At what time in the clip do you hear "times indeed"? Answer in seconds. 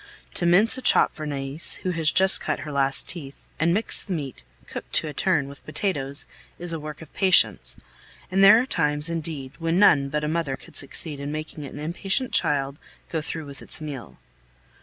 8.65-9.57